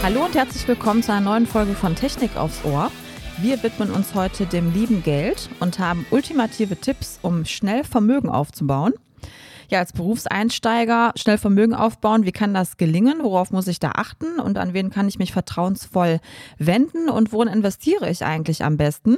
[0.03, 2.91] Hallo und herzlich willkommen zu einer neuen Folge von Technik aufs Ohr.
[3.38, 8.91] Wir widmen uns heute dem lieben Geld und haben ultimative Tipps, um schnell Vermögen aufzubauen
[9.73, 12.26] ja als Berufseinsteiger schnell Vermögen aufbauen?
[12.26, 13.20] Wie kann das gelingen?
[13.22, 14.40] Worauf muss ich da achten?
[14.40, 16.20] Und an wen kann ich mich vertrauensvoll
[16.58, 17.09] wenden?
[17.09, 19.17] Und worin investiere ich eigentlich am besten?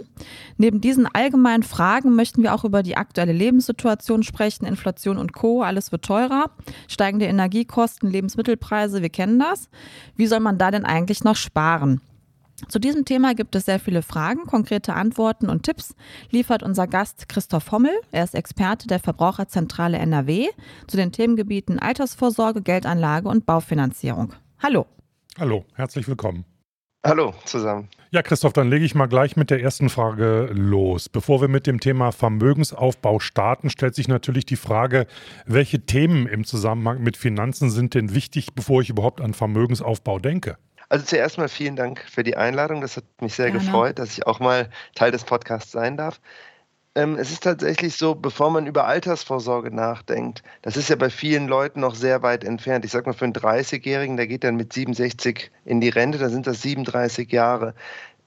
[0.58, 4.66] Neben diesen allgemeinen Fragen möchten wir auch über die aktuelle Lebenssituation sprechen.
[4.66, 5.62] Inflation und Co.
[5.62, 6.50] Alles wird teurer.
[6.88, 9.70] Steigende Energiekosten, Lebensmittelpreise, wir kennen das.
[10.16, 12.02] Wie soll man da denn eigentlich noch sparen?
[12.70, 15.94] Zu diesem Thema gibt es sehr viele Fragen, konkrete Antworten und Tipps
[16.32, 17.92] liefert unser Gast Christoph Hommel.
[18.12, 20.48] Er ist Experte der Verbraucherzentrale NRW
[20.88, 24.34] zu den Themengebieten Altersvorsorge, Geldanlage und Baufinanzierung.
[24.64, 24.86] Hallo.
[25.38, 26.46] Hallo, herzlich willkommen.
[27.06, 27.90] Hallo zusammen.
[28.12, 31.10] Ja, Christoph, dann lege ich mal gleich mit der ersten Frage los.
[31.10, 35.06] Bevor wir mit dem Thema Vermögensaufbau starten, stellt sich natürlich die Frage,
[35.46, 40.58] welche Themen im Zusammenhang mit Finanzen sind denn wichtig, bevor ich überhaupt an Vermögensaufbau denke?
[40.90, 42.82] Also zuerst mal vielen Dank für die Einladung.
[42.82, 43.60] Das hat mich sehr Gerne.
[43.60, 46.20] gefreut, dass ich auch mal Teil des Podcasts sein darf.
[46.98, 51.48] Ähm, es ist tatsächlich so, bevor man über Altersvorsorge nachdenkt, das ist ja bei vielen
[51.48, 52.86] Leuten noch sehr weit entfernt.
[52.86, 56.30] Ich sag mal, für einen 30-Jährigen, der geht dann mit 67 in die Rente, da
[56.30, 57.76] sind das 37 Jahre.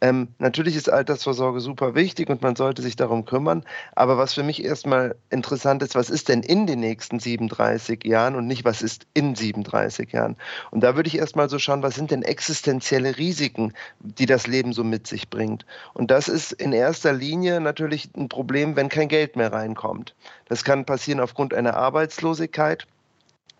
[0.00, 3.64] Ähm, natürlich ist Altersvorsorge super wichtig und man sollte sich darum kümmern.
[3.96, 8.36] Aber was für mich erstmal interessant ist, was ist denn in den nächsten 37 Jahren
[8.36, 10.36] und nicht, was ist in 37 Jahren?
[10.70, 14.72] Und da würde ich erstmal so schauen, was sind denn existenzielle Risiken, die das Leben
[14.72, 15.66] so mit sich bringt?
[15.94, 20.14] Und das ist in erster Linie natürlich ein Problem, wenn kein Geld mehr reinkommt.
[20.46, 22.86] Das kann passieren aufgrund einer Arbeitslosigkeit.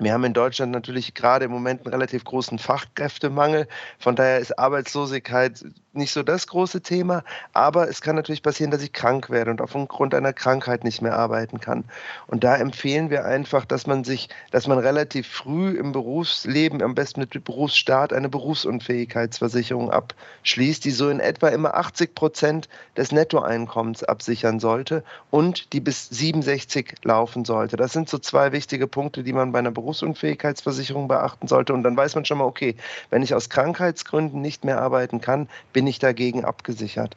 [0.01, 3.67] Wir haben in Deutschland natürlich gerade im Moment einen relativ großen Fachkräftemangel.
[3.99, 7.25] Von daher ist Arbeitslosigkeit nicht so das große Thema.
[7.53, 11.17] Aber es kann natürlich passieren, dass ich krank werde und aufgrund einer Krankheit nicht mehr
[11.17, 11.85] arbeiten kann.
[12.27, 16.95] Und da empfehlen wir einfach, dass man sich, dass man relativ früh im Berufsleben, am
[16.95, 24.05] besten mit Berufsstart, eine Berufsunfähigkeitsversicherung abschließt, die so in etwa immer 80 Prozent des Nettoeinkommens
[24.05, 27.77] absichern sollte und die bis 67 laufen sollte.
[27.77, 31.73] Das sind so zwei wichtige Punkte, die man bei einer Berufsunfähigkeitsversicherung beachten sollte.
[31.73, 32.77] Und dann weiß man schon mal, okay,
[33.11, 37.17] wenn ich aus Krankheitsgründen nicht mehr arbeiten kann, bin ich dagegen abgesichert.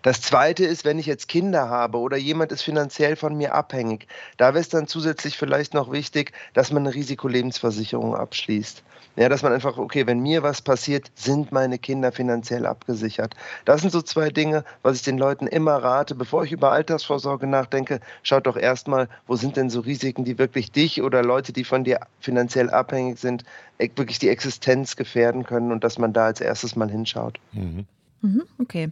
[0.00, 4.06] Das zweite ist, wenn ich jetzt Kinder habe oder jemand ist finanziell von mir abhängig,
[4.38, 8.82] da wäre es dann zusätzlich vielleicht noch wichtig, dass man eine Risikolebensversicherung abschließt.
[9.16, 13.34] Ja, dass man einfach, okay, wenn mir was passiert, sind meine Kinder finanziell abgesichert.
[13.64, 17.46] Das sind so zwei Dinge, was ich den Leuten immer rate, bevor ich über Altersvorsorge
[17.46, 21.64] nachdenke, schaut doch erstmal, wo sind denn so Risiken, die wirklich dich oder Leute, die
[21.64, 23.44] von dir finanziell abhängig sind,
[23.78, 27.38] e- wirklich die Existenz gefährden können und dass man da als erstes mal hinschaut.
[27.52, 27.86] Mhm.
[28.20, 28.90] Mhm, okay.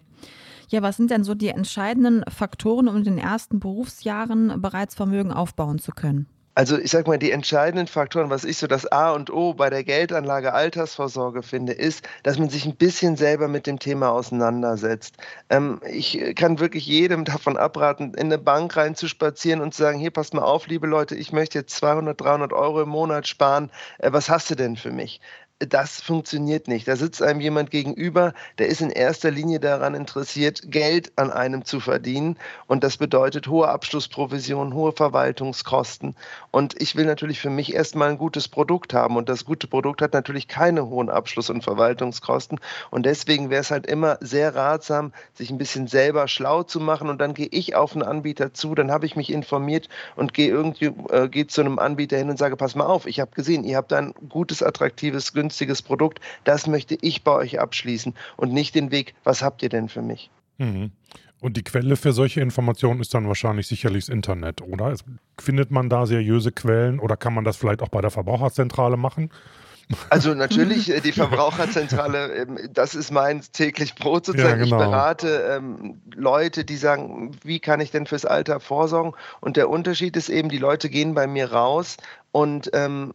[0.69, 5.33] Ja, was sind denn so die entscheidenden Faktoren, um in den ersten Berufsjahren bereits Vermögen
[5.33, 6.27] aufbauen zu können?
[6.55, 9.71] Also ich sage mal, die entscheidenden Faktoren, was ich so das A und O bei
[9.71, 15.17] der Geldanlage Altersvorsorge finde, ist, dass man sich ein bisschen selber mit dem Thema auseinandersetzt.
[15.49, 20.11] Ähm, ich kann wirklich jedem davon abraten, in eine Bank reinzuspazieren und zu sagen, hier
[20.11, 23.71] passt mal auf, liebe Leute, ich möchte jetzt 200, 300 Euro im Monat sparen.
[23.99, 25.21] Äh, was hast du denn für mich?
[25.69, 26.89] Das funktioniert nicht.
[26.89, 31.65] Da sitzt einem jemand gegenüber, der ist in erster Linie daran interessiert, Geld an einem
[31.65, 32.37] zu verdienen.
[32.67, 36.17] Und das bedeutet hohe Abschlussprovisionen, hohe Verwaltungskosten.
[36.51, 39.17] Und ich will natürlich für mich erstmal ein gutes Produkt haben.
[39.17, 42.59] Und das gute Produkt hat natürlich keine hohen Abschluss- und Verwaltungskosten.
[42.91, 47.09] Und deswegen wäre es halt immer sehr ratsam, sich ein bisschen selber schlau zu machen.
[47.09, 50.49] Und dann gehe ich auf einen Anbieter zu, dann habe ich mich informiert und gehe
[50.49, 53.65] irgendwie äh, gehe zu einem Anbieter hin und sage, pass mal auf, ich habe gesehen,
[53.65, 58.53] ihr habt ein gutes, attraktives, günstiges günstiges Produkt, das möchte ich bei euch abschließen und
[58.55, 60.31] nicht den Weg, was habt ihr denn für mich?
[60.57, 60.93] Mhm.
[61.41, 64.95] Und die Quelle für solche Informationen ist dann wahrscheinlich sicherlich das Internet, oder?
[65.39, 69.31] Findet man da seriöse Quellen oder kann man das vielleicht auch bei der Verbraucherzentrale machen?
[70.09, 74.61] Also natürlich, äh, die Verbraucherzentrale, ähm, das ist mein täglich Brot sozusagen.
[74.61, 74.81] Ja, genau.
[74.81, 79.13] Ich berate ähm, Leute, die sagen, wie kann ich denn fürs Alter vorsorgen?
[79.41, 81.99] Und der Unterschied ist eben, die Leute gehen bei mir raus
[82.31, 83.13] und ähm,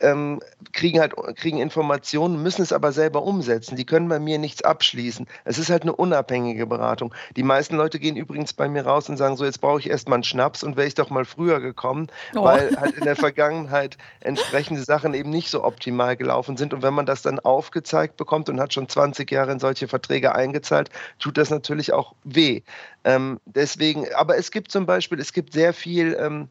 [0.00, 0.40] ähm,
[0.72, 3.76] kriegen halt kriegen Informationen, müssen es aber selber umsetzen.
[3.76, 5.26] Die können bei mir nichts abschließen.
[5.44, 7.14] Es ist halt eine unabhängige Beratung.
[7.36, 10.16] Die meisten Leute gehen übrigens bei mir raus und sagen so, jetzt brauche ich erstmal
[10.16, 12.44] einen Schnaps und wäre ich doch mal früher gekommen, oh.
[12.44, 16.74] weil halt in der Vergangenheit entsprechende Sachen eben nicht so optimal gelaufen sind.
[16.74, 20.34] Und wenn man das dann aufgezeigt bekommt und hat schon 20 Jahre in solche Verträge
[20.34, 22.62] eingezahlt, tut das natürlich auch weh.
[23.04, 26.48] Ähm, deswegen, aber es gibt zum Beispiel, es gibt sehr viel ähm,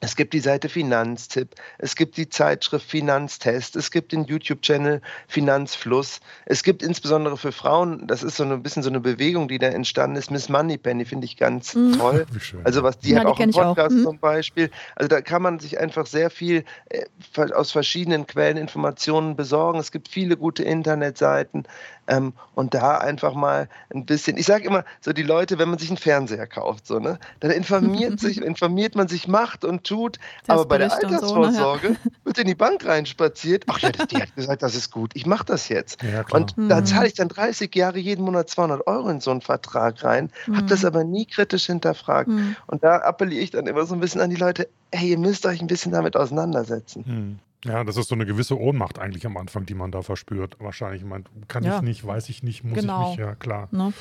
[0.00, 6.20] es gibt die Seite Finanztipp, es gibt die Zeitschrift Finanztest, es gibt den YouTube-Channel Finanzfluss,
[6.46, 9.66] es gibt insbesondere für Frauen, das ist so ein bisschen so eine Bewegung, die da
[9.66, 11.98] entstanden ist, Miss Moneypenny, finde ich ganz mhm.
[11.98, 12.26] toll.
[12.62, 13.98] Also was die ja, hat auch im Podcast auch.
[13.98, 14.04] Mhm.
[14.04, 14.70] zum Beispiel.
[14.94, 17.04] Also da kann man sich einfach sehr viel äh,
[17.52, 19.80] aus verschiedenen Quellen Informationen besorgen.
[19.80, 21.64] Es gibt viele gute Internetseiten
[22.08, 25.78] ähm, und da einfach mal ein bisschen, ich sage immer, so die Leute, wenn man
[25.78, 30.18] sich einen Fernseher kauft, so, ne, dann informiert sich, informiert man sich, macht und tut,
[30.48, 33.64] aber bei der Altersvorsorge so, ne, wird in die Bank reinspaziert.
[33.68, 36.02] Ach ja, die hat gesagt, das ist gut, ich mache das jetzt.
[36.02, 36.68] Ja, und mhm.
[36.68, 40.30] da zahle ich dann 30 Jahre jeden Monat 200 Euro in so einen Vertrag rein,
[40.46, 40.56] mhm.
[40.56, 42.28] habe das aber nie kritisch hinterfragt.
[42.28, 42.56] Mhm.
[42.66, 45.44] Und da appelliere ich dann immer so ein bisschen an die Leute, hey, ihr müsst
[45.44, 47.40] euch ein bisschen damit auseinandersetzen.
[47.64, 50.56] Ja, das ist so eine gewisse Ohnmacht eigentlich am Anfang, die man da verspürt.
[50.60, 51.76] Wahrscheinlich, man kann ja.
[51.76, 53.02] ich nicht, weiß ich nicht, muss genau.
[53.02, 53.68] ich nicht, ja klar.
[53.72, 53.92] Ne?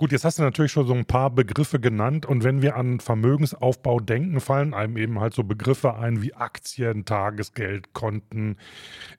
[0.00, 3.00] Gut, jetzt hast du natürlich schon so ein paar Begriffe genannt und wenn wir an
[3.00, 8.56] Vermögensaufbau denken, fallen einem eben halt so Begriffe ein wie Aktien, Tagesgeldkonten,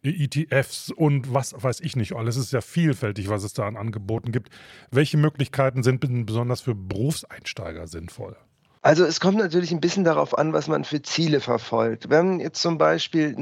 [0.01, 2.35] ETFs und was weiß ich nicht alles.
[2.35, 4.49] Es ist ja vielfältig, was es da an Angeboten gibt.
[4.89, 8.35] Welche Möglichkeiten sind besonders für Berufseinsteiger sinnvoll?
[8.81, 12.09] Also es kommt natürlich ein bisschen darauf an, was man für Ziele verfolgt.
[12.09, 13.35] Wenn jetzt zum Beispiel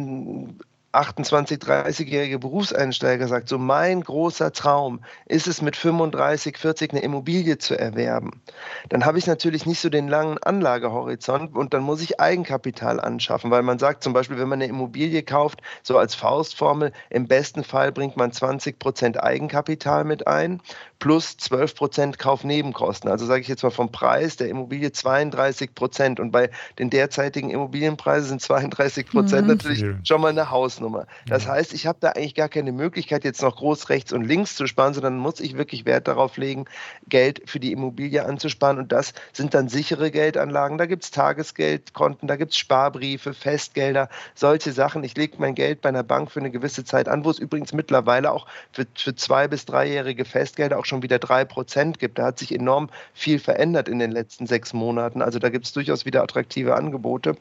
[0.91, 7.59] 28, 30-jährige Berufseinsteiger sagt, so mein großer Traum ist es mit 35, 40 eine Immobilie
[7.59, 8.41] zu erwerben,
[8.89, 13.51] dann habe ich natürlich nicht so den langen Anlagehorizont und dann muss ich Eigenkapital anschaffen,
[13.51, 17.63] weil man sagt zum Beispiel, wenn man eine Immobilie kauft, so als Faustformel, im besten
[17.63, 20.59] Fall bringt man 20 Prozent Eigenkapital mit ein
[20.99, 23.09] plus 12 Prozent Kaufnebenkosten.
[23.09, 27.49] Also sage ich jetzt mal vom Preis der Immobilie 32 Prozent und bei den derzeitigen
[27.49, 29.53] Immobilienpreisen sind 32 Prozent mhm.
[29.53, 31.07] natürlich schon mal eine Haus Hausnummer.
[31.25, 31.51] Das ja.
[31.51, 34.67] heißt, ich habe da eigentlich gar keine Möglichkeit, jetzt noch groß rechts und links zu
[34.67, 36.65] sparen, sondern muss ich wirklich Wert darauf legen,
[37.07, 38.77] Geld für die Immobilie anzusparen.
[38.77, 40.77] Und das sind dann sichere Geldanlagen.
[40.77, 45.03] Da gibt es Tagesgeldkonten, da gibt es Sparbriefe, Festgelder, solche Sachen.
[45.03, 47.73] Ich lege mein Geld bei einer Bank für eine gewisse Zeit an, wo es übrigens
[47.73, 52.19] mittlerweile auch für, für zwei- bis dreijährige Festgelder auch schon wieder drei Prozent gibt.
[52.19, 55.21] Da hat sich enorm viel verändert in den letzten sechs Monaten.
[55.21, 57.37] Also da gibt es durchaus wieder attraktive Angebote.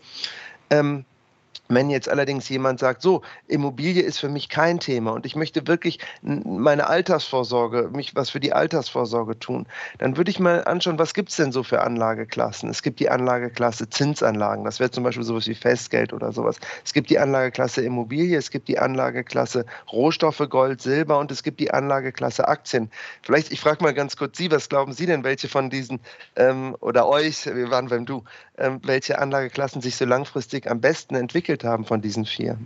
[0.71, 1.05] Ähm,
[1.69, 5.67] wenn jetzt allerdings jemand sagt, so, Immobilie ist für mich kein Thema und ich möchte
[5.67, 9.67] wirklich meine Altersvorsorge, mich was für die Altersvorsorge tun,
[9.99, 12.71] dann würde ich mal anschauen, was gibt es denn so für Anlageklassen?
[12.71, 16.57] Es gibt die Anlageklasse Zinsanlagen, das wäre zum Beispiel sowas wie Festgeld oder sowas.
[16.85, 21.61] Es gibt die Anlageklasse Immobilie, es gibt die Anlageklasse Rohstoffe, Gold, Silber und es gibt
[21.61, 22.91] die Anlageklasse Aktien.
[23.23, 26.01] Vielleicht, ich frage mal ganz kurz Sie, was glauben Sie denn, welche von diesen
[26.37, 28.25] ähm, oder euch, wir waren beim Du,
[28.57, 31.58] ähm, welche Anlageklassen sich so langfristig am besten entwickeln?
[31.59, 32.59] Entwickelt haben von diesen vier?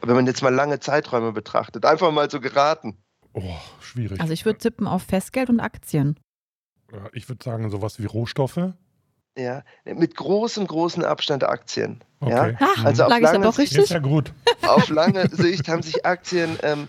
[0.00, 2.96] Wenn man jetzt mal lange Zeiträume betrachtet, einfach mal so geraten.
[3.34, 4.20] Oh, schwierig.
[4.20, 6.18] Also ich würde tippen auf Festgeld und Aktien.
[7.12, 8.72] Ich würde sagen, sowas wie Rohstoffe.
[9.38, 12.04] Ja, mit großem, großem Abstand Aktien.
[12.20, 12.52] Okay.
[12.52, 12.58] Ja?
[12.60, 13.78] Ach, also auf lange, doch richtig?
[13.78, 14.34] Ist ja gut.
[14.62, 16.88] Auf lange Sicht haben sich Aktien ähm,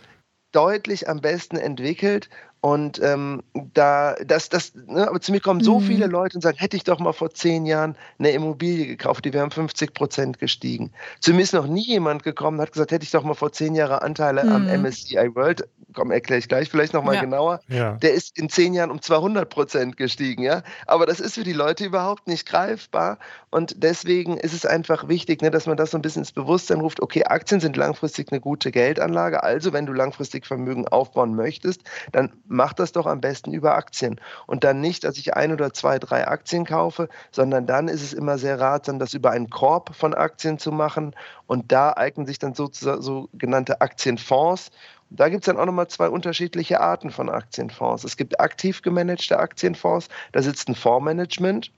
[0.51, 2.30] deutlich am besten entwickelt
[2.63, 3.44] und ähm,
[3.74, 5.83] da, das, das, ne, aber zu mir kommen so mhm.
[5.83, 9.33] viele Leute und sagen, hätte ich doch mal vor zehn Jahren eine Immobilie gekauft, die
[9.33, 10.94] wäre um 50 Prozent gestiegen.
[11.19, 13.52] Zu mir ist noch nie jemand gekommen und hat gesagt, hätte ich doch mal vor
[13.52, 14.52] zehn Jahren Anteile mhm.
[14.54, 17.21] am MSCI World, komm, erkläre ich gleich vielleicht nochmal ja.
[17.21, 17.95] genauer, ja.
[17.95, 20.64] der ist in zehn Jahren um 200 Prozent gestiegen, ja.
[20.88, 23.19] Aber das ist für die Leute überhaupt nicht greifbar
[23.52, 26.80] und deswegen ist es einfach wichtig, ne, dass man das so ein bisschen ins Bewusstsein
[26.80, 31.81] ruft, okay, Aktien sind langfristig eine gute Geldanlage, also wenn du langfristig Vermögen aufbauen möchtest,
[32.14, 34.19] dann mach das doch am besten über Aktien.
[34.48, 38.14] Und dann nicht, dass ich ein oder zwei, drei Aktien kaufe, sondern dann ist es
[38.14, 41.16] immer sehr ratsam, das über einen Korb von Aktien zu machen.
[41.48, 44.72] Und da eignen sich dann sozusagen sogenannte Aktienfonds.
[45.10, 48.04] Da gibt es dann auch nochmal zwei unterschiedliche Arten von Aktienfonds.
[48.04, 51.72] Es gibt aktiv gemanagte Aktienfonds, da sitzt ein Fondsmanagement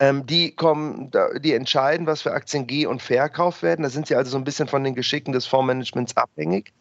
[0.00, 1.10] ähm, die kommen,
[1.40, 3.82] die entscheiden, was für Aktien geh- und verkauft werden.
[3.82, 6.72] Da sind sie also so ein bisschen von den Geschicken des Fondsmanagements abhängig.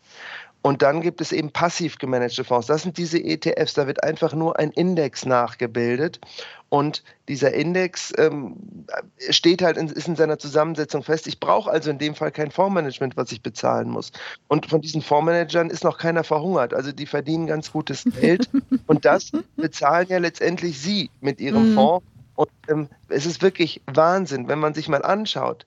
[0.70, 2.68] Und dann gibt es eben passiv gemanagte Fonds.
[2.68, 6.20] Das sind diese ETFs, da wird einfach nur ein Index nachgebildet.
[6.70, 8.56] Und dieser Index ähm,
[9.32, 11.26] steht halt, in, ist in seiner Zusammensetzung fest.
[11.26, 14.12] Ich brauche also in dem Fall kein Fondsmanagement, was ich bezahlen muss.
[14.48, 16.76] Und von diesen Fondsmanagern ist noch keiner verhungert.
[16.76, 18.48] Also die verdienen ganz gutes Geld.
[18.86, 21.74] und das bezahlen ja letztendlich Sie mit Ihrem mhm.
[21.74, 22.06] Fonds.
[22.36, 25.66] Und ähm, es ist wirklich Wahnsinn, wenn man sich mal anschaut,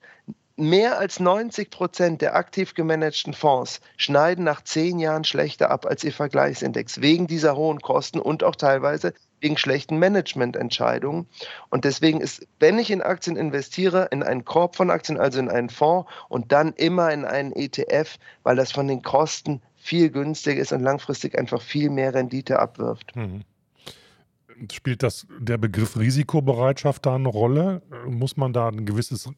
[0.69, 6.03] mehr als 90 Prozent der aktiv gemanagten Fonds schneiden nach zehn Jahren schlechter ab als
[6.03, 11.27] ihr Vergleichsindex, wegen dieser hohen Kosten und auch teilweise wegen schlechten Managemententscheidungen.
[11.69, 15.49] Und deswegen ist, wenn ich in Aktien investiere, in einen Korb von Aktien, also in
[15.49, 20.61] einen Fonds und dann immer in einen ETF, weil das von den Kosten viel günstiger
[20.61, 23.15] ist und langfristig einfach viel mehr Rendite abwirft.
[23.15, 23.43] Mhm.
[24.71, 27.81] Spielt das der Begriff Risikobereitschaft da eine Rolle?
[28.07, 29.29] Muss man da ein gewisses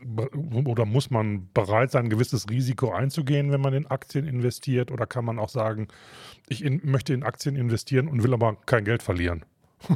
[0.66, 4.92] oder muss man bereit sein, ein gewisses Risiko einzugehen, wenn man in Aktien investiert?
[4.92, 5.88] Oder kann man auch sagen,
[6.48, 9.46] ich in, möchte in Aktien investieren und will aber kein Geld verlieren?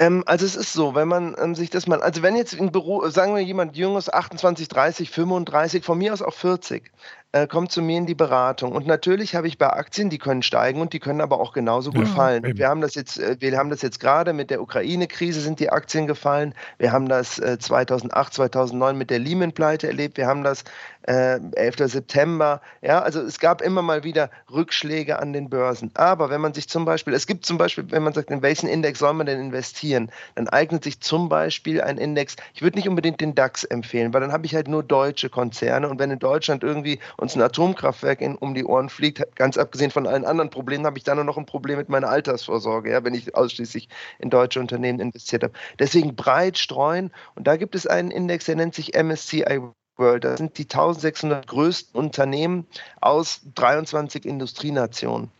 [0.00, 2.72] Ähm, also es ist so, wenn man ähm, sich das mal, also wenn jetzt ein
[2.72, 6.90] Büro, sagen wir jemand Junges, 28, 30, 35, von mir aus auch 40,
[7.32, 8.72] äh, kommt zu mir in die Beratung.
[8.72, 11.92] Und natürlich habe ich bei Aktien, die können steigen und die können aber auch genauso
[11.92, 12.44] gut ja, fallen.
[12.44, 12.58] Eben.
[12.58, 15.70] Wir haben das jetzt, äh, wir haben das jetzt gerade mit der Ukraine-Krise sind die
[15.70, 16.54] Aktien gefallen.
[16.78, 20.16] Wir haben das äh, 2008, 2009 mit der Lehman-Pleite erlebt.
[20.16, 20.64] Wir haben das
[21.02, 21.90] äh, 11.
[21.90, 22.60] September.
[22.82, 25.90] Ja, also es gab immer mal wieder Rückschläge an den Börsen.
[25.94, 28.68] Aber wenn man sich zum Beispiel, es gibt zum Beispiel, wenn man sagt, in welchen
[28.68, 32.36] Index soll man denn investieren, dann eignet sich zum Beispiel ein Index.
[32.54, 35.88] Ich würde nicht unbedingt den DAX empfehlen, weil dann habe ich halt nur deutsche Konzerne.
[35.88, 39.90] Und wenn in Deutschland irgendwie uns ein Atomkraftwerk in, um die Ohren fliegt, ganz abgesehen
[39.90, 43.04] von allen anderen Problemen, habe ich dann nur noch ein Problem mit meiner Altersvorsorge, ja,
[43.04, 45.52] wenn ich ausschließlich in deutsche Unternehmen investiert habe.
[45.78, 47.12] Deswegen breit streuen.
[47.34, 49.60] Und da gibt es einen Index, der nennt sich MSCI
[49.98, 50.24] World.
[50.24, 52.66] Das sind die 1600 größten Unternehmen
[53.00, 55.30] aus 23 Industrienationen.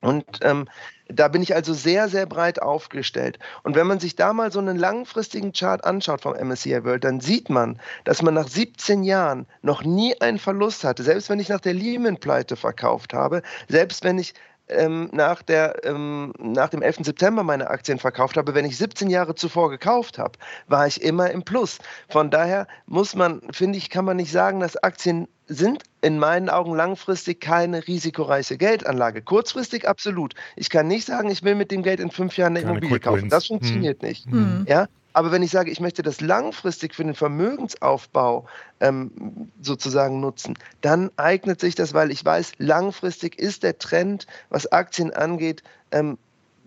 [0.00, 0.66] Und ähm,
[1.08, 3.38] da bin ich also sehr, sehr breit aufgestellt.
[3.62, 7.20] Und wenn man sich da mal so einen langfristigen Chart anschaut vom MSCI World, dann
[7.20, 11.02] sieht man, dass man nach 17 Jahren noch nie einen Verlust hatte.
[11.02, 14.34] Selbst wenn ich nach der Lehman-Pleite verkauft habe, selbst wenn ich
[14.70, 16.98] ähm, nach, der, ähm, nach dem 11.
[17.02, 20.38] September meine Aktien verkauft habe, wenn ich 17 Jahre zuvor gekauft habe,
[20.68, 21.78] war ich immer im Plus.
[22.08, 26.48] Von daher muss man, finde ich, kann man nicht sagen, dass Aktien sind in meinen
[26.48, 29.20] Augen langfristig keine risikoreiche Geldanlage.
[29.20, 30.34] Kurzfristig absolut.
[30.56, 33.28] Ich kann nicht sagen, ich will mit dem Geld in fünf Jahren eine Immobilie kaufen.
[33.28, 34.08] Das funktioniert hm.
[34.08, 34.26] nicht.
[34.26, 34.64] Hm.
[34.68, 34.86] Ja?
[35.12, 38.46] Aber wenn ich sage, ich möchte das langfristig für den Vermögensaufbau
[38.78, 44.70] ähm, sozusagen nutzen, dann eignet sich das, weil ich weiß, langfristig ist der Trend, was
[44.70, 46.16] Aktien angeht, ähm,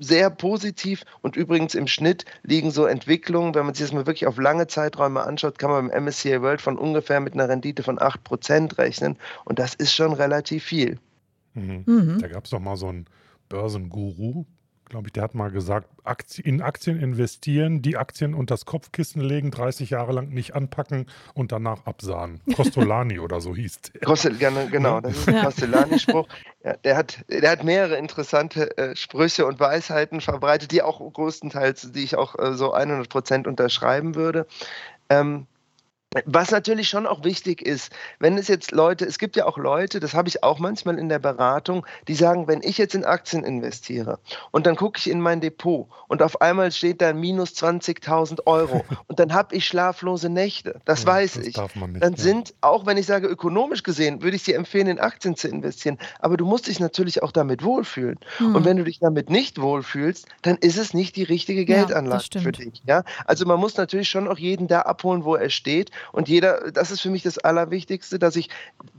[0.03, 4.27] sehr positiv und übrigens im Schnitt liegen so Entwicklungen, wenn man sich das mal wirklich
[4.27, 8.00] auf lange Zeiträume anschaut, kann man beim MSCI World von ungefähr mit einer Rendite von
[8.00, 11.00] 8% rechnen und das ist schon relativ viel.
[11.53, 11.83] Mhm.
[11.86, 12.19] Mhm.
[12.19, 13.05] Da gab es doch mal so einen
[13.50, 14.45] Börsenguru,
[14.85, 15.87] glaube ich, der hat mal gesagt,
[16.43, 21.51] in Aktien investieren, die Aktien unter das Kopfkissen legen, 30 Jahre lang nicht anpacken und
[21.51, 22.41] danach absahen.
[22.55, 24.01] Costolani oder so hieß der.
[24.01, 25.45] Kostel, genau, das ist ein ja.
[25.45, 26.27] Costolani-Spruch.
[26.63, 31.91] Ja, der, hat, der hat mehrere interessante äh, Sprüche und Weisheiten verbreitet, die auch größtenteils,
[31.91, 34.47] die ich auch äh, so 100 Prozent unterschreiben würde.
[35.09, 35.47] Ähm,
[36.25, 40.00] was natürlich schon auch wichtig ist, wenn es jetzt Leute, es gibt ja auch Leute,
[40.00, 43.43] das habe ich auch manchmal in der Beratung, die sagen, wenn ich jetzt in Aktien
[43.43, 44.20] investiere
[44.51, 48.84] und dann gucke ich in mein Depot und auf einmal steht da minus 20.000 Euro
[49.08, 51.58] und dann habe ich schlaflose Nächte, das ja, weiß das ich.
[51.58, 55.36] Nicht, dann sind, auch wenn ich sage ökonomisch gesehen, würde ich dir empfehlen, in Aktien
[55.36, 58.20] zu investieren, aber du musst dich natürlich auch damit wohlfühlen.
[58.38, 58.55] Hm.
[58.55, 62.41] Und wenn du dich damit nicht wohlfühlst, dann ist es nicht die richtige Geldanlage ja,
[62.41, 62.84] für dich.
[62.86, 63.03] Ja?
[63.25, 66.91] Also man muss natürlich schon auch jeden da abholen, wo er steht und jeder, das
[66.91, 68.50] ist für mich das Allerwichtigste, dass ich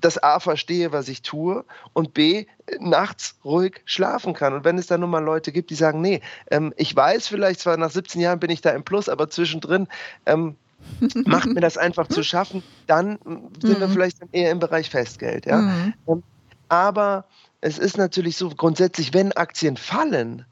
[0.01, 2.47] das A verstehe, was ich tue und B
[2.81, 4.55] nachts ruhig schlafen kann.
[4.55, 6.21] Und wenn es dann nun mal Leute gibt, die sagen, nee,
[6.51, 9.89] ähm, ich weiß vielleicht zwar nach 17 Jahren bin ich da im Plus, aber zwischendrin
[10.27, 10.57] ähm,
[11.27, 13.19] macht mir das einfach zu schaffen, dann
[13.61, 13.81] sind mhm.
[13.81, 15.47] wir vielleicht eher im Bereich Festgeld.
[15.47, 15.59] Ja?
[15.59, 15.95] Mhm.
[16.09, 16.23] Ähm,
[16.69, 17.25] aber
[17.61, 20.45] es ist natürlich so grundsätzlich, wenn Aktien fallen,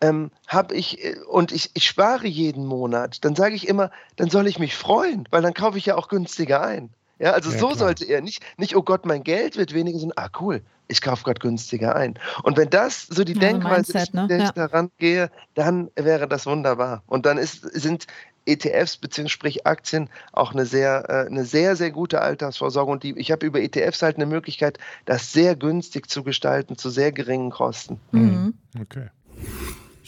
[0.00, 4.30] ähm, habe ich äh, und ich, ich spare jeden Monat, dann sage ich immer, dann
[4.30, 6.90] soll ich mich freuen, weil dann kaufe ich ja auch günstiger ein.
[7.18, 7.78] Ja, also ja, so klar.
[7.78, 11.24] sollte er nicht, nicht, oh Gott, mein Geld wird weniger, sondern, ah cool, ich kaufe
[11.24, 12.18] gerade günstiger ein.
[12.42, 14.26] Und wenn das so die ja, Denkweise ist, ne?
[14.26, 17.02] der ich daran gehe, dann wäre das wunderbar.
[17.06, 18.06] Und dann ist, sind
[18.46, 19.28] ETFs bzw.
[19.28, 22.90] sprich Aktien auch eine sehr, äh, eine sehr, sehr gute Altersvorsorge.
[22.90, 26.88] Und die, ich habe über ETFs halt eine Möglichkeit, das sehr günstig zu gestalten, zu
[26.88, 28.00] sehr geringen Kosten.
[28.12, 28.54] Mhm.
[28.80, 29.08] Okay.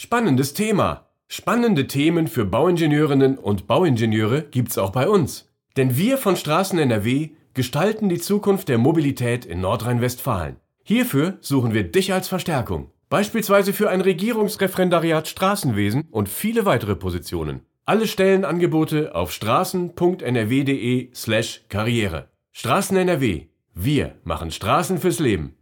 [0.04, 1.06] Spannendes Thema.
[1.28, 5.48] Spannende Themen für Bauingenieurinnen und Bauingenieure gibt's auch bei uns.
[5.76, 10.56] Denn wir von Straßen NRW gestalten die Zukunft der Mobilität in Nordrhein-Westfalen.
[10.82, 12.90] Hierfür suchen wir dich als Verstärkung.
[13.10, 17.60] Beispielsweise für ein Regierungsreferendariat Straßenwesen und viele weitere Positionen.
[17.84, 22.28] Alle Stellenangebote auf straßen.nrw.de slash Karriere.
[22.50, 23.46] Straßen NRW.
[23.72, 25.54] Wir machen Straßen fürs Leben.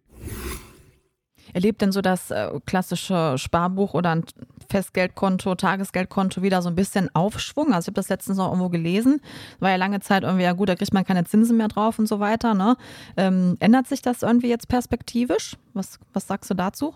[1.52, 4.24] Erlebt denn so das äh, klassische Sparbuch oder ein
[4.70, 7.72] Festgeldkonto, Tagesgeldkonto wieder so ein bisschen Aufschwung.
[7.72, 9.20] Also ich habe das letztens noch irgendwo gelesen.
[9.58, 12.06] War ja lange Zeit irgendwie, ja gut, da kriegt man keine Zinsen mehr drauf und
[12.06, 12.54] so weiter.
[12.54, 12.76] Ne?
[13.16, 15.56] Ähm, ändert sich das irgendwie jetzt perspektivisch?
[15.74, 16.94] Was, was sagst du dazu?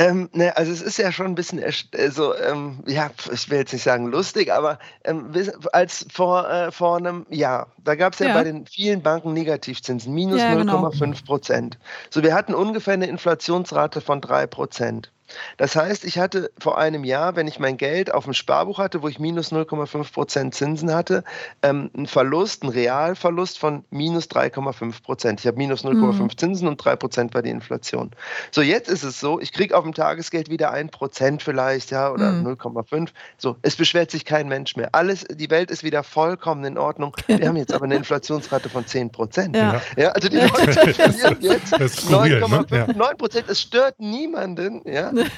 [0.00, 3.74] Ähm, ne, also es ist ja schon ein bisschen, also, ähm, ja, ich will jetzt
[3.74, 5.30] nicht sagen lustig, aber ähm,
[5.74, 9.34] als vor, äh, vor einem Jahr, da gab es ja, ja, bei den vielen Banken
[9.34, 11.14] Negativzinsen, minus ja, 0,5 genau.
[11.26, 11.78] Prozent.
[12.08, 15.12] So, wir hatten ungefähr eine Inflationsrate von 3 Prozent.
[15.56, 19.02] Das heißt, ich hatte vor einem Jahr, wenn ich mein Geld auf dem Sparbuch hatte,
[19.02, 21.24] wo ich minus 0,5 Prozent Zinsen hatte,
[21.62, 25.40] ähm, einen Verlust, einen Realverlust von minus 3,5 Prozent.
[25.40, 26.36] Ich habe minus 0,5 mhm.
[26.36, 28.10] Zinsen und 3 Prozent war die Inflation.
[28.50, 32.10] So, jetzt ist es so, ich kriege auf dem Tagesgeld wieder 1 Prozent vielleicht, ja,
[32.10, 32.46] oder mhm.
[32.48, 33.08] 0,5.
[33.38, 34.90] So, es beschwert sich kein Mensch mehr.
[34.92, 37.16] Alles, die Welt ist wieder vollkommen in Ordnung.
[37.26, 39.56] Wir haben jetzt aber eine Inflationsrate von 10 Prozent.
[39.56, 39.80] Ja.
[39.96, 40.10] ja.
[40.10, 43.14] also die Leute verlieren jetzt 9,5 ne?
[43.16, 43.48] Prozent.
[43.48, 44.82] Es stört niemanden,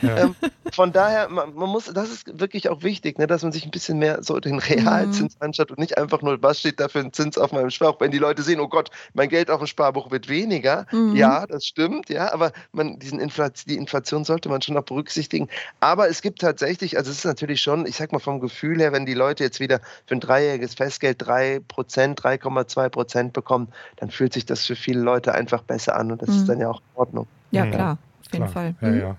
[0.03, 0.17] ja.
[0.23, 0.37] Ähm,
[0.73, 3.71] von daher, man, man, muss, das ist wirklich auch wichtig, ne, dass man sich ein
[3.71, 5.45] bisschen mehr so den Realzins mhm.
[5.45, 8.01] anschaut und nicht einfach nur, was steht da für ein Zins auf meinem Sparbuch.
[8.01, 11.17] Wenn die Leute sehen, oh Gott, mein Geld auf dem Sparbuch wird weniger, mhm.
[11.17, 15.49] ja, das stimmt, ja, aber man, diesen Inflation, die Inflation sollte man schon noch berücksichtigen.
[15.81, 18.93] Aber es gibt tatsächlich, also es ist natürlich schon, ich sag mal vom Gefühl her,
[18.93, 24.47] wenn die Leute jetzt wieder für ein dreijähriges Festgeld 3%, 3,2% bekommen, dann fühlt sich
[24.47, 26.37] das für viele Leute einfach besser an und das mhm.
[26.37, 27.27] ist dann ja auch in Ordnung.
[27.51, 28.49] Ja, klar, auf jeden klar.
[28.49, 28.75] Fall.
[28.81, 29.17] Ja, ja.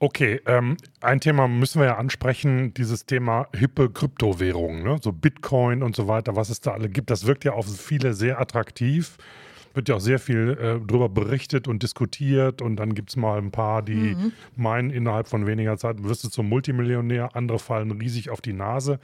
[0.00, 4.98] Okay, ähm, ein Thema müssen wir ja ansprechen, dieses Thema hippe Kryptowährungen, ne?
[5.00, 7.10] so Bitcoin und so weiter, was es da alle gibt.
[7.10, 9.16] Das wirkt ja auf viele sehr attraktiv.
[9.72, 13.38] Wird ja auch sehr viel äh, darüber berichtet und diskutiert und dann gibt es mal
[13.38, 14.32] ein paar, die mhm.
[14.56, 19.00] meinen, innerhalb von weniger Zeit wirst du zum Multimillionär, andere fallen riesig auf die Nase.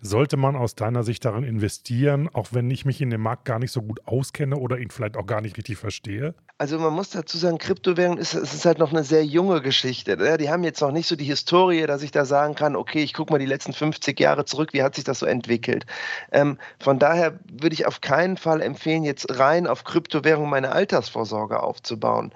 [0.00, 3.58] Sollte man aus deiner Sicht darin investieren, auch wenn ich mich in dem Markt gar
[3.58, 6.34] nicht so gut auskenne oder ihn vielleicht auch gar nicht richtig verstehe?
[6.58, 10.16] Also man muss dazu sagen, Kryptowährungen ist, ist halt noch eine sehr junge Geschichte.
[10.16, 10.38] Ne?
[10.38, 13.12] Die haben jetzt noch nicht so die Historie, dass ich da sagen kann, okay, ich
[13.12, 15.84] gucke mal die letzten 50 Jahre zurück, wie hat sich das so entwickelt.
[16.32, 21.62] Ähm, von daher würde ich auf keinen Fall empfehlen, jetzt rein auf Kryptowährungen meine Altersvorsorge
[21.62, 22.32] aufzubauen.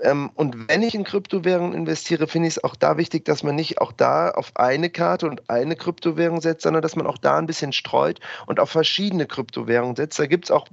[0.00, 3.54] Ähm, und wenn ich in Kryptowährungen investiere, finde ich es auch da wichtig, dass man
[3.54, 7.38] nicht auch da auf eine Karte und eine Kryptowährung setzt, sondern dass man auch da
[7.38, 10.18] ein bisschen streut und auf verschiedene Kryptowährungen setzt.
[10.18, 10.68] Da gibt es auch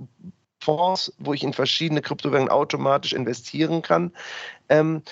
[0.62, 4.12] Fonds, wo ich in verschiedene Kryptowährungen automatisch investieren kann.
[4.70, 5.04] Ähm,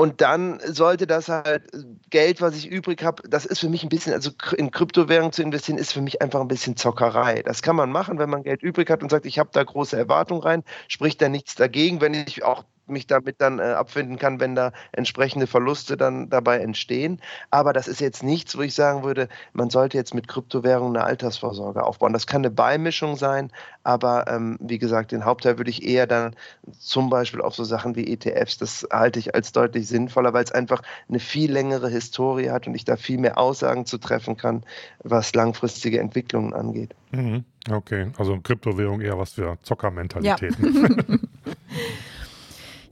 [0.00, 1.64] und dann sollte das halt
[2.08, 5.42] Geld, was ich übrig habe, das ist für mich ein bisschen, also in Kryptowährungen zu
[5.42, 7.42] investieren, ist für mich einfach ein bisschen Zockerei.
[7.42, 9.98] Das kann man machen, wenn man Geld übrig hat und sagt, ich habe da große
[9.98, 14.40] Erwartungen rein, spricht da nichts dagegen, wenn ich auch mich damit dann äh, abfinden kann,
[14.40, 17.20] wenn da entsprechende Verluste dann dabei entstehen.
[17.50, 21.04] Aber das ist jetzt nichts, wo ich sagen würde, man sollte jetzt mit Kryptowährungen eine
[21.04, 22.12] Altersvorsorge aufbauen.
[22.12, 23.50] Das kann eine Beimischung sein,
[23.82, 26.34] aber ähm, wie gesagt, den Hauptteil würde ich eher dann
[26.78, 30.52] zum Beispiel auf so Sachen wie ETFs, das halte ich als deutlich sinnvoller, weil es
[30.52, 34.64] einfach eine viel längere Historie hat und ich da viel mehr Aussagen zu treffen kann,
[35.02, 36.94] was langfristige Entwicklungen angeht.
[37.12, 37.44] Mhm.
[37.70, 41.08] Okay, also Kryptowährung eher was für Zockermentalitäten.
[41.08, 41.18] Ja.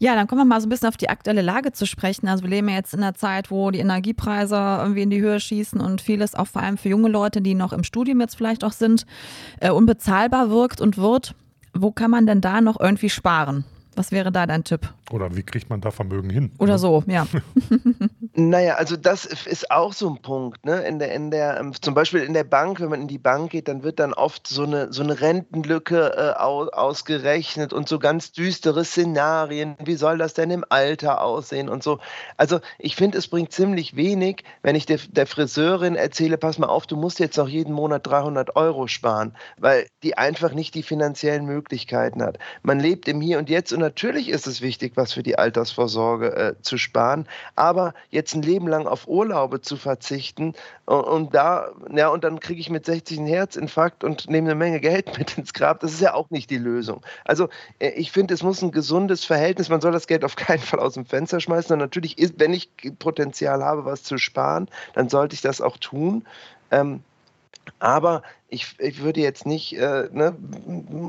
[0.00, 2.28] Ja, dann kommen wir mal so ein bisschen auf die aktuelle Lage zu sprechen.
[2.28, 5.40] Also wir leben ja jetzt in einer Zeit, wo die Energiepreise irgendwie in die Höhe
[5.40, 8.62] schießen und vieles auch vor allem für junge Leute, die noch im Studium jetzt vielleicht
[8.62, 9.06] auch sind,
[9.60, 11.34] äh, unbezahlbar wirkt und wird.
[11.74, 13.64] Wo kann man denn da noch irgendwie sparen?
[13.98, 14.92] Was wäre da dein Tipp?
[15.10, 16.52] Oder wie kriegt man da Vermögen hin?
[16.60, 17.26] Oder so, ja.
[18.34, 20.64] naja, also das ist auch so ein Punkt.
[20.64, 20.82] Ne?
[20.82, 23.50] In der, in der, ähm, zum Beispiel in der Bank, wenn man in die Bank
[23.50, 28.30] geht, dann wird dann oft so eine, so eine Rentenlücke äh, ausgerechnet und so ganz
[28.30, 29.74] düstere Szenarien.
[29.84, 31.98] Wie soll das denn im Alter aussehen und so.
[32.36, 36.68] Also ich finde, es bringt ziemlich wenig, wenn ich der, der Friseurin erzähle, pass mal
[36.68, 40.84] auf, du musst jetzt noch jeden Monat 300 Euro sparen, weil die einfach nicht die
[40.84, 42.38] finanziellen Möglichkeiten hat.
[42.62, 46.36] Man lebt im Hier und Jetzt und natürlich ist es wichtig, was für die Altersvorsorge
[46.36, 47.26] äh, zu sparen.
[47.56, 50.52] Aber jetzt ein Leben lang auf Urlaube zu verzichten
[50.84, 54.54] und, und da, ja, und dann kriege ich mit 60 einen Herzinfarkt und nehme eine
[54.56, 57.00] Menge Geld mit ins Grab, das ist ja auch nicht die Lösung.
[57.24, 57.48] Also
[57.78, 60.80] äh, ich finde, es muss ein gesundes Verhältnis, man soll das Geld auf keinen Fall
[60.80, 61.72] aus dem Fenster schmeißen.
[61.72, 65.78] Und natürlich, ist, wenn ich Potenzial habe, was zu sparen, dann sollte ich das auch
[65.78, 66.26] tun.
[66.70, 67.02] Ähm,
[67.78, 70.34] aber ich, ich würde jetzt nicht, äh, ne,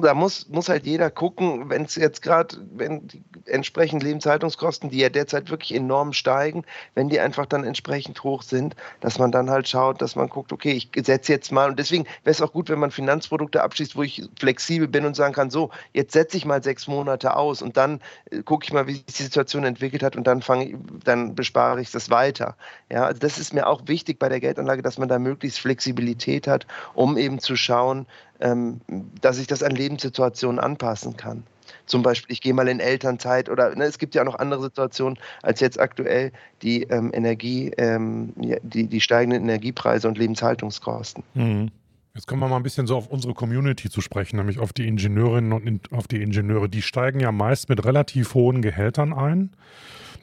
[0.02, 5.00] da muss, muss halt jeder gucken, wenn es jetzt gerade, wenn die entsprechend Lebenshaltungskosten, die
[5.00, 9.50] ja derzeit wirklich enorm steigen, wenn die einfach dann entsprechend hoch sind, dass man dann
[9.50, 12.52] halt schaut, dass man guckt, okay, ich setze jetzt mal, und deswegen wäre es auch
[12.52, 16.36] gut, wenn man Finanzprodukte abschließt, wo ich flexibel bin und sagen kann, so, jetzt setze
[16.36, 19.64] ich mal sechs Monate aus und dann äh, gucke ich mal, wie sich die Situation
[19.64, 22.58] entwickelt hat und dann fange dann bespare ich das weiter.
[22.92, 26.48] Ja, also das ist mir auch wichtig bei der Geldanlage, dass man da möglichst Flexibilität
[26.48, 28.08] hat, um eben eben zu schauen,
[28.40, 28.82] ähm,
[29.22, 31.44] dass ich das an Lebenssituationen anpassen kann.
[31.86, 34.64] zum Beispiel, ich gehe mal in Elternzeit oder ne, es gibt ja auch noch andere
[34.64, 36.32] Situationen als jetzt aktuell
[36.64, 41.24] die ähm, Energie, ähm, die, die steigenden Energiepreise und Lebenshaltungskosten.
[41.36, 41.72] Mhm.
[42.16, 44.88] Jetzt kommen wir mal ein bisschen so auf unsere Community zu sprechen, nämlich auf die
[44.88, 46.68] Ingenieurinnen und auf die Ingenieure.
[46.68, 49.52] Die steigen ja meist mit relativ hohen Gehältern ein.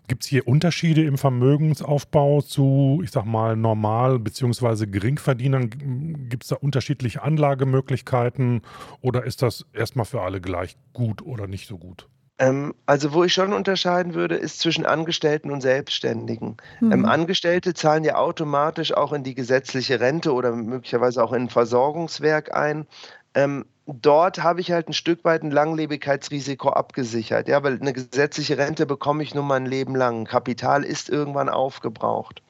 [0.08, 4.86] Gibt es hier Unterschiede im Vermögensaufbau zu, ich sag mal, normal- bzw.
[4.86, 6.28] Geringverdienern?
[6.28, 8.62] Gibt es da unterschiedliche Anlagemöglichkeiten
[9.00, 12.08] oder ist das erstmal für alle gleich gut oder nicht so gut?
[12.38, 16.58] Ähm, also wo ich schon unterscheiden würde, ist zwischen Angestellten und Selbstständigen.
[16.80, 16.92] Mhm.
[16.92, 21.48] Ähm, Angestellte zahlen ja automatisch auch in die gesetzliche Rente oder möglicherweise auch in ein
[21.48, 22.86] Versorgungswerk ein.
[23.34, 28.58] Ähm, dort habe ich halt ein Stück weit ein Langlebigkeitsrisiko abgesichert, ja, weil eine gesetzliche
[28.58, 30.24] Rente bekomme ich nur mein Leben lang.
[30.24, 32.42] Kapital ist irgendwann aufgebraucht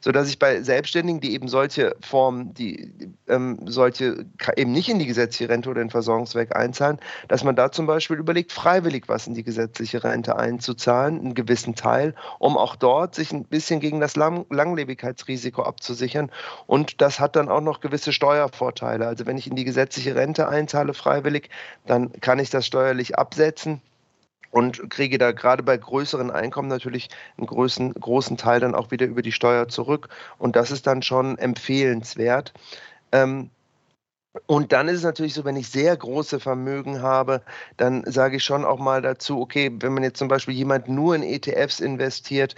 [0.00, 2.92] sodass ich bei Selbstständigen, die eben solche Formen, die
[3.28, 4.24] ähm, solche
[4.56, 6.98] eben nicht in die gesetzliche Rente oder in Versorgungswerk einzahlen,
[7.28, 11.74] dass man da zum Beispiel überlegt, freiwillig was in die gesetzliche Rente einzuzahlen, einen gewissen
[11.74, 16.30] Teil, um auch dort sich ein bisschen gegen das Lang Langlebigkeitsrisiko abzusichern.
[16.66, 19.06] Und das hat dann auch noch gewisse Steuervorteile.
[19.06, 21.50] Also wenn ich in die gesetzliche Rente einzahle freiwillig,
[21.86, 23.80] dann kann ich das steuerlich absetzen
[24.50, 29.06] und kriege da gerade bei größeren Einkommen natürlich einen großen, großen Teil dann auch wieder
[29.06, 30.08] über die Steuer zurück.
[30.38, 32.52] Und das ist dann schon empfehlenswert.
[33.12, 33.50] Ähm,
[34.46, 37.42] und dann ist es natürlich so, wenn ich sehr große Vermögen habe,
[37.76, 41.16] dann sage ich schon auch mal dazu, okay, wenn man jetzt zum Beispiel jemand nur
[41.16, 42.54] in ETFs investiert,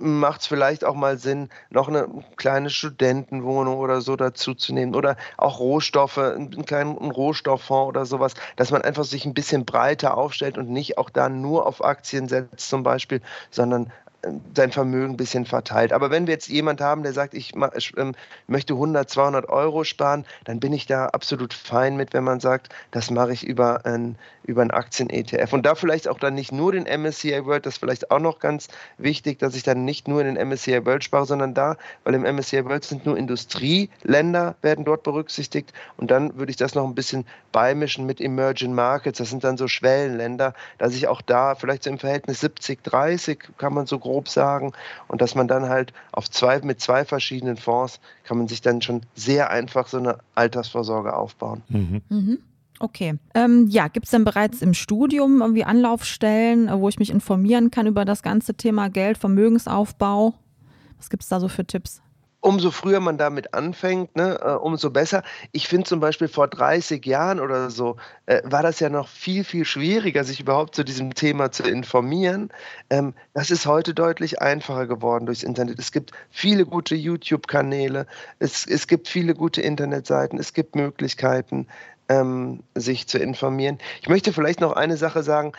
[0.00, 4.96] macht es vielleicht auch mal Sinn, noch eine kleine Studentenwohnung oder so dazu zu nehmen
[4.96, 10.16] oder auch Rohstoffe, einen kleinen Rohstofffonds oder sowas, dass man einfach sich ein bisschen breiter
[10.16, 13.92] aufstellt und nicht auch da nur auf Aktien setzt zum Beispiel, sondern
[14.54, 15.92] sein Vermögen ein bisschen verteilt.
[15.92, 18.14] Aber wenn wir jetzt jemand haben, der sagt, ich ähm,
[18.46, 22.72] möchte 100, 200 Euro sparen, dann bin ich da absolut fein mit, wenn man sagt,
[22.92, 25.52] das mache ich über ein, über Aktien-ETF.
[25.52, 28.38] Und da vielleicht auch dann nicht nur den MSCI World, das ist vielleicht auch noch
[28.38, 32.14] ganz wichtig, dass ich dann nicht nur in den MSCI World spare, sondern da, weil
[32.14, 35.72] im MSCI World sind nur Industrieländer, werden dort berücksichtigt.
[35.96, 39.18] Und dann würde ich das noch ein bisschen beimischen mit Emerging Markets.
[39.18, 43.38] Das sind dann so Schwellenländer, dass ich auch da vielleicht so im Verhältnis 70, 30
[43.58, 44.72] kann man so groß grob sagen.
[45.08, 48.82] Und dass man dann halt auf zwei, mit zwei verschiedenen Fonds kann man sich dann
[48.82, 51.62] schon sehr einfach so eine Altersvorsorge aufbauen.
[51.68, 52.02] Mhm.
[52.08, 52.38] Mhm.
[52.78, 53.14] Okay.
[53.34, 57.86] Ähm, ja, gibt es denn bereits im Studium irgendwie Anlaufstellen, wo ich mich informieren kann
[57.86, 60.34] über das ganze Thema Geld, Vermögensaufbau?
[60.98, 62.02] Was gibt es da so für Tipps?
[62.42, 65.22] Umso früher man damit anfängt, ne, äh, umso besser.
[65.52, 69.44] Ich finde zum Beispiel vor 30 Jahren oder so äh, war das ja noch viel,
[69.44, 72.50] viel schwieriger, sich überhaupt zu diesem Thema zu informieren.
[72.90, 75.78] Ähm, das ist heute deutlich einfacher geworden durchs Internet.
[75.78, 78.06] Es gibt viele gute YouTube-Kanäle,
[78.40, 81.68] es, es gibt viele gute Internetseiten, es gibt Möglichkeiten
[82.12, 83.78] ähm, sich zu informieren.
[84.00, 85.52] Ich möchte vielleicht noch eine Sache sagen.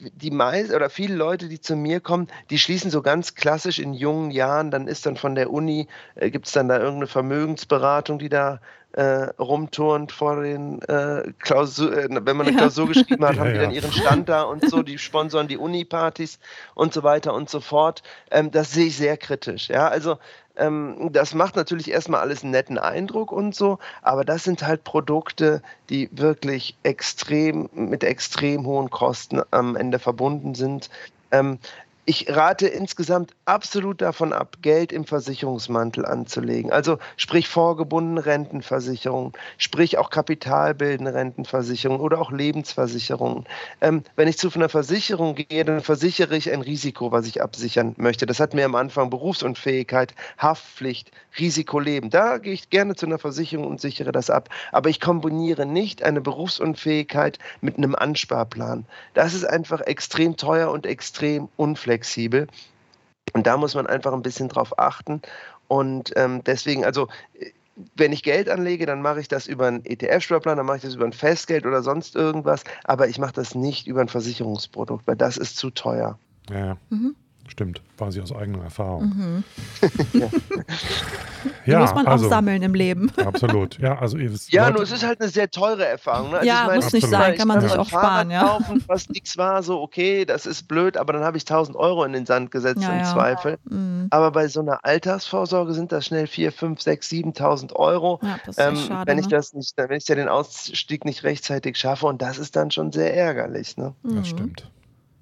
[0.00, 3.94] Die meist oder viele Leute, die zu mir kommen, die schließen so ganz klassisch in
[3.94, 4.70] jungen Jahren.
[4.70, 8.60] Dann ist dann von der Uni, äh, gibt es dann da irgendeine Vermögensberatung, die da
[8.94, 12.62] äh, rumturnt vor den äh, Klausur, äh, wenn man eine ja.
[12.62, 15.58] Klausur geschrieben hat, haben ja, die dann ihren Stand da und so, die sponsoren die
[15.58, 16.38] Uni-Partys
[16.74, 18.02] und so weiter und so fort.
[18.30, 19.68] Ähm, das sehe ich sehr kritisch.
[19.68, 20.18] Ja, also
[20.56, 24.84] ähm, das macht natürlich erstmal alles einen netten Eindruck und so, aber das sind halt
[24.84, 30.88] Produkte, die wirklich extrem mit extrem hohen Kosten am Ende verbunden sind.
[31.32, 31.58] Ähm,
[32.06, 36.72] ich rate insgesamt absolut davon ab, Geld im Versicherungsmantel anzulegen.
[36.72, 43.44] Also sprich vorgebundene Rentenversicherungen, sprich auch kapitalbildende Rentenversicherungen oder auch Lebensversicherungen.
[43.80, 47.94] Ähm, wenn ich zu einer Versicherung gehe, dann versichere ich ein Risiko, was ich absichern
[47.96, 48.26] möchte.
[48.26, 52.10] Das hat mir am Anfang Berufsunfähigkeit, Haftpflicht, Risikoleben.
[52.10, 54.48] Da gehe ich gerne zu einer Versicherung und sichere das ab.
[54.72, 58.86] Aber ich kombiniere nicht eine Berufsunfähigkeit mit einem Ansparplan.
[59.14, 62.46] Das ist einfach extrem teuer und extrem unflexibel flexibel.
[63.32, 65.22] Und da muss man einfach ein bisschen drauf achten.
[65.66, 67.08] Und ähm, deswegen, also
[67.96, 70.94] wenn ich Geld anlege, dann mache ich das über einen ETF-Sparplan, dann mache ich das
[70.94, 75.16] über ein Festgeld oder sonst irgendwas, aber ich mache das nicht über ein Versicherungsprodukt, weil
[75.16, 76.18] das ist zu teuer.
[76.50, 76.76] Ja.
[76.90, 77.16] Mhm.
[77.46, 79.04] Stimmt, quasi aus eigener Erfahrung.
[79.04, 79.44] Mhm.
[81.66, 81.80] ja.
[81.80, 83.12] muss man also, auch sammeln im Leben.
[83.24, 83.78] Absolut.
[83.78, 86.30] Ja, also ja nur es ist halt eine sehr teure Erfahrung.
[86.30, 86.38] Ne?
[86.38, 88.30] Also ja, meine, muss nicht sein, kann man sich auch sparen.
[88.30, 88.44] Ja.
[88.44, 92.04] Kaufen, was nichts war, so okay, das ist blöd, aber dann habe ich 1000 Euro
[92.04, 93.12] in den Sand gesetzt ja, im ja.
[93.12, 93.58] Zweifel.
[93.64, 94.06] Mhm.
[94.10, 98.20] Aber bei so einer Altersvorsorge sind das schnell 4, 5, 6, 7.000 Euro.
[98.22, 99.30] Ja, das ist ähm, schade, wenn ich ne?
[99.32, 102.90] das nicht, wenn ich ja den Ausstieg nicht rechtzeitig schaffe und das ist dann schon
[102.90, 103.76] sehr ärgerlich.
[103.76, 103.94] Ne?
[104.02, 104.24] Das mhm.
[104.24, 104.70] stimmt.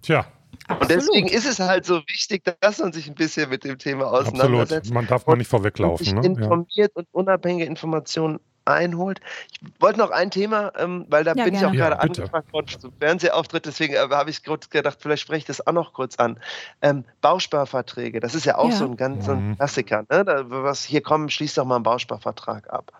[0.03, 0.25] Tja,
[0.69, 0.81] Absolut.
[0.83, 4.07] Und deswegen ist es halt so wichtig, dass man sich ein bisschen mit dem Thema
[4.07, 4.73] auseinandersetzt.
[4.73, 4.95] Absolut.
[4.95, 6.17] Man darf man nicht vorweglaufen.
[6.19, 6.43] Und sich ne?
[6.43, 7.01] informiert ja.
[7.01, 9.21] und unabhängige Informationen einholt.
[9.51, 11.73] Ich wollte noch ein Thema, ähm, weil da Ja, bin ich gerne.
[11.75, 12.23] auch Ja, gerade bitte.
[12.23, 15.73] angefragt worden zum Fernsehauftritt, deswegen äh, habe ich kurz gedacht, vielleicht spreche ich das auch
[15.73, 16.39] noch kurz an.
[16.81, 18.77] Ähm, Bausparverträge, das ist ja auch Ja.
[18.77, 19.57] so ein ganz so ein Mhm.
[19.57, 20.05] Klassiker.
[20.09, 20.25] Ne?
[20.25, 22.93] Da, was hier kommt, schließt doch mal einen Bausparvertrag ab.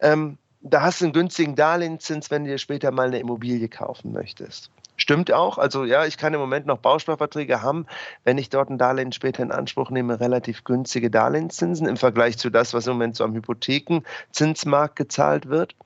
[0.00, 4.12] Ähm, da hast du einen günstigen Darlehenszins, wenn du dir später mal eine Immobilie kaufen
[4.12, 4.70] möchtest.
[5.06, 5.56] Stimmt auch.
[5.58, 7.86] Also ja, ich kann im Moment noch Bausparverträge haben,
[8.24, 12.50] wenn ich dort ein Darlehen später in Anspruch nehme, relativ günstige Darlehenszinsen im Vergleich zu
[12.50, 15.76] das, was im Moment so am Hypothekenzinsmarkt gezahlt wird.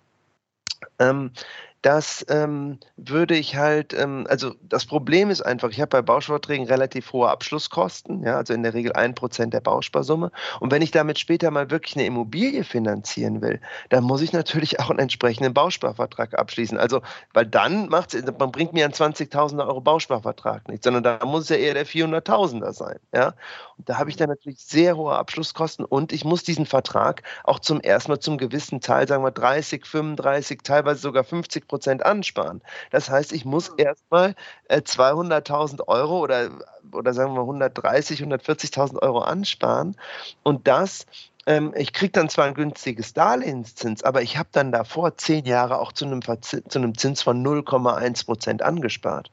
[0.99, 1.33] Ähm,
[1.83, 6.67] das ähm, würde ich halt, ähm, also das Problem ist einfach, ich habe bei Bausparverträgen
[6.67, 10.31] relativ hohe Abschlusskosten, ja, also in der Regel ein Prozent der Bausparsumme.
[10.61, 14.79] Und wenn ich damit später mal wirklich eine Immobilie finanzieren will, dann muss ich natürlich
[14.81, 16.77] auch einen entsprechenden Bausparvertrag abschließen.
[16.77, 17.01] Also,
[17.33, 21.49] weil dann macht man bringt mir einen 20.000 Euro Bausparvertrag nicht, sondern da muss es
[21.49, 23.35] ja eher der 400.000er sein, ja.
[23.79, 27.59] Und da habe ich dann natürlich sehr hohe Abschlusskosten und ich muss diesen Vertrag auch
[27.59, 32.61] zum ersten Mal zum gewissen Teil, sagen wir 30, 35, teilweise sogar 50 Prozent ansparen.
[32.91, 34.35] Das heißt, ich muss erstmal
[34.69, 36.51] äh, 200.000 Euro oder,
[36.93, 39.97] oder sagen wir 130, 140.000 Euro ansparen
[40.43, 41.07] und das
[41.47, 45.79] ähm, ich kriege dann zwar ein günstiges Darlehenszins, aber ich habe dann davor zehn Jahre
[45.79, 49.31] auch zu einem, zu einem Zins von 0,1 Prozent angespart.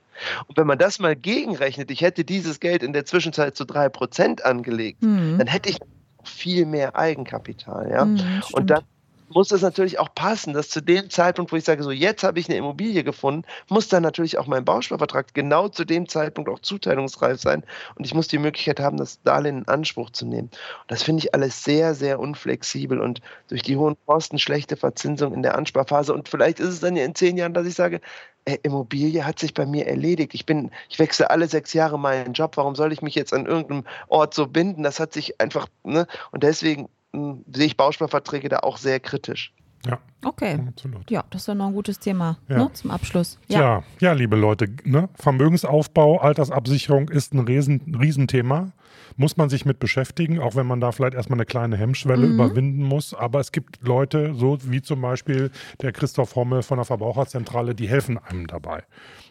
[0.48, 3.90] Und wenn man das mal gegenrechnet, ich hätte dieses Geld in der Zwischenzeit zu 3
[3.90, 5.38] Prozent angelegt, Mhm.
[5.38, 5.78] dann hätte ich
[6.24, 7.92] viel mehr Eigenkapital.
[7.92, 8.06] Ja?
[8.06, 8.84] Mhm, Und dann
[9.30, 12.40] muss es natürlich auch passen, dass zu dem Zeitpunkt, wo ich sage, so jetzt habe
[12.40, 16.60] ich eine Immobilie gefunden, muss dann natürlich auch mein Bausparvertrag genau zu dem Zeitpunkt auch
[16.60, 17.64] zuteilungsreif sein
[17.96, 20.50] und ich muss die Möglichkeit haben, das Darlehen in Anspruch zu nehmen.
[20.50, 25.34] Und das finde ich alles sehr, sehr unflexibel und durch die hohen Kosten, schlechte Verzinsung
[25.34, 28.02] in der Ansparphase und vielleicht ist es dann ja in zehn Jahren, dass ich sage,
[28.48, 30.34] ey, Immobilie hat sich bei mir erledigt.
[30.34, 32.56] Ich bin, ich wechsle alle sechs Jahre meinen Job.
[32.56, 34.84] Warum soll ich mich jetzt an irgendeinem Ort so binden?
[34.84, 36.08] Das hat sich einfach, ne?
[36.32, 36.88] Und deswegen
[37.54, 39.54] sehe ich Bausparverträge da auch sehr kritisch.
[39.88, 40.60] Ja, Okay.
[40.68, 41.10] absolut.
[41.10, 42.58] Ja, das ist ja noch ein gutes Thema Ja.
[42.58, 43.40] ne, zum Abschluss.
[43.48, 43.58] Ja.
[43.58, 45.10] Tja, ja, liebe Leute, ne?
[45.16, 48.72] Vermögensaufbau, Altersabsicherung ist ein Riesen, Riesenthema.
[49.16, 52.34] Muss man sich mit beschäftigen, auch wenn man da vielleicht erstmal eine kleine Hemmschwelle Mhm.
[52.34, 53.14] überwinden muss.
[53.14, 55.50] Aber es gibt Leute, so wie zum Beispiel
[55.82, 58.84] der Christoph Hommel von der Verbraucherzentrale, die helfen einem dabei.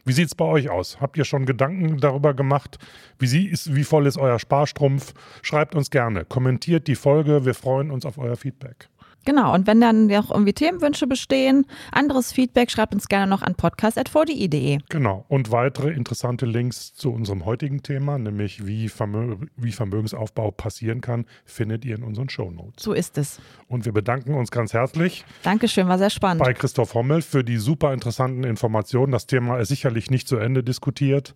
[0.05, 1.01] Wie sieht es bei euch aus?
[1.01, 2.79] Habt ihr schon Gedanken darüber gemacht?
[3.19, 5.13] Wie, sie ist, wie voll ist euer Sparstrumpf?
[5.43, 7.45] Schreibt uns gerne, kommentiert die Folge.
[7.45, 8.89] Wir freuen uns auf euer Feedback.
[9.27, 13.57] Genau, und wenn dann auch irgendwie Themenwünsche bestehen, anderes Feedback, schreibt uns gerne noch an
[13.57, 14.79] podcast.vdi.de.
[14.89, 15.25] Genau.
[15.29, 21.27] Und weitere interessante Links zu unserem heutigen Thema, nämlich wie, Vermö wie Vermögensaufbau passieren kann,
[21.45, 22.85] findet ihr in unseren Shownotes.
[22.85, 23.41] So ist es.
[23.67, 26.45] Und wir bedanken uns ganz herzlich Dankeschön, war sehr spannend.
[26.45, 29.11] bei Christoph Hommel für die super interessanten Informationen.
[29.11, 31.35] Das Thema ist sicherlich nicht zu Ende diskutiert,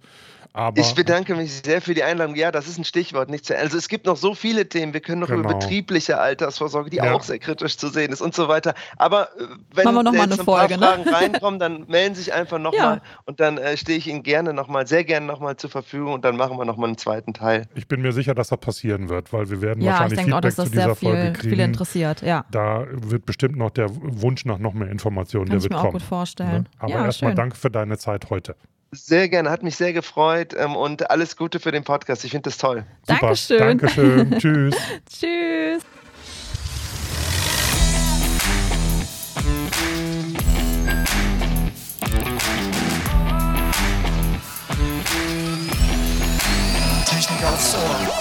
[0.52, 2.34] aber Ich bedanke mich sehr für die Einladung.
[2.34, 3.30] Ja, das ist ein Stichwort.
[3.30, 4.92] Nicht zu, also es gibt noch so viele Themen.
[4.92, 5.58] Wir können noch über Genau.
[5.58, 7.12] betriebliche Altersvorsorge, die Ja.
[7.14, 8.74] auch sehr kritisch zu sehen ist und so weiter.
[8.96, 10.86] Aber äh, wenn Machen wir noch mal eine ein paar Folge, ne?
[10.86, 12.62] Fragen reinkommen, dann melden Sie sich einfach Ja.
[12.62, 16.24] nochmal und dann äh, stehe ich Ihnen gerne nochmal, sehr gerne nochmal zur Verfügung und
[16.24, 17.66] dann machen wir nochmal einen zweiten Teil.
[17.74, 20.32] ich bin mir sicher, dass das passieren wird, weil wir werden ja, ich wahrscheinlich denke
[20.34, 21.50] auch, Feedback dass das zu dieser sehr Folge viel, kriegen.
[21.50, 22.22] viele interessiert.
[22.22, 25.72] Ja, da wird bestimmt noch der Wunsch nach noch mehr Informationen, kann der ich wird
[25.72, 25.92] mir auch kommen.
[25.92, 26.62] gut vorstellen.
[26.62, 26.64] Ne?
[26.78, 28.56] Aber ja, erstmal danke für deine Zeit heute.
[28.92, 32.24] Sehr gerne, hat mich sehr gefreut ähm, und alles Gute für den Podcast.
[32.24, 32.84] Ich finde das toll.
[33.06, 33.20] Super.
[33.20, 33.58] Dankeschön.
[33.58, 34.38] Dankeschön.
[34.38, 34.76] Tschüss.
[35.08, 35.82] Tschüss.
[47.06, 48.19] Technik aufs Ohr.